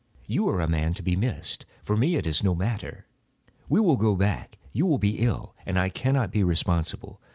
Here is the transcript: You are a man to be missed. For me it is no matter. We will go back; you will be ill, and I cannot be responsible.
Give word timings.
You 0.25 0.49
are 0.49 0.59
a 0.59 0.67
man 0.67 0.95
to 0.95 1.03
be 1.03 1.15
missed. 1.15 1.63
For 1.83 1.95
me 1.95 2.15
it 2.15 2.25
is 2.25 2.43
no 2.43 2.55
matter. 2.55 3.05
We 3.69 3.79
will 3.79 3.97
go 3.97 4.15
back; 4.15 4.57
you 4.73 4.87
will 4.87 4.97
be 4.97 5.19
ill, 5.19 5.53
and 5.63 5.77
I 5.77 5.89
cannot 5.89 6.31
be 6.31 6.43
responsible. 6.43 7.21